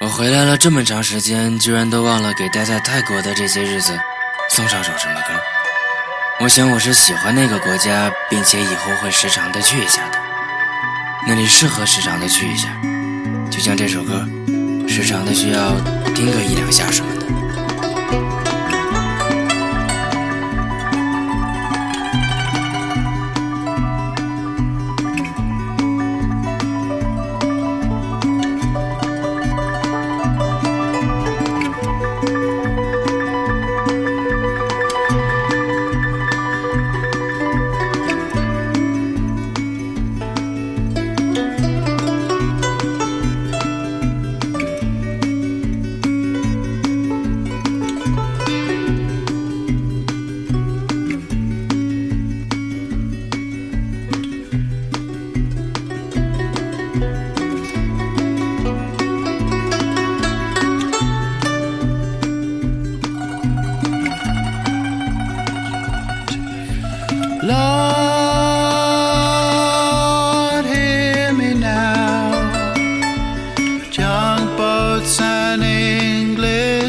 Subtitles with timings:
[0.00, 3.92] 我回来了这么长时间，居然都忘了给待在泰国的这些日子
[4.48, 5.34] 送上首什么歌。
[6.40, 10.18] 我想我是喜欢那个国家，并且以后会时常的去一下的。
[11.28, 12.68] 那里适合时常的去一下，
[13.50, 14.26] 就像这首歌，
[14.88, 15.78] 时常的需要
[16.14, 18.39] 听个一两下什么的。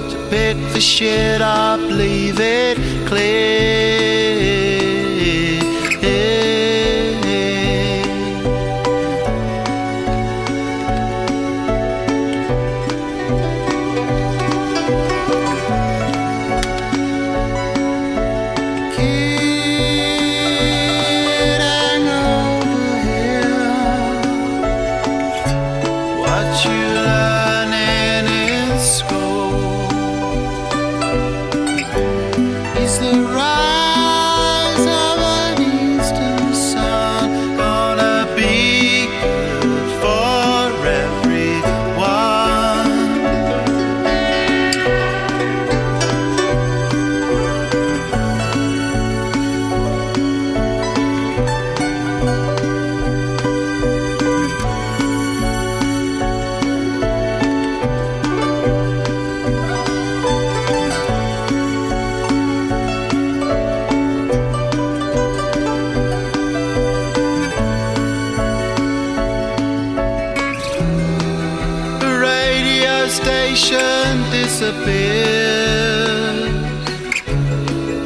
[0.10, 2.78] to pick the shit up, leave it
[3.08, 3.79] clear.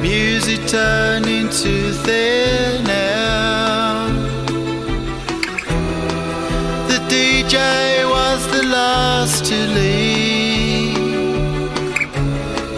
[0.01, 4.07] Music turned into thin air.
[6.88, 7.57] The DJ
[8.10, 10.95] was the last to leave.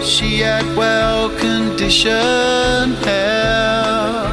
[0.04, 4.26] She had well conditioned hair.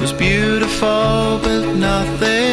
[0.00, 2.49] Was beautiful, but nothing.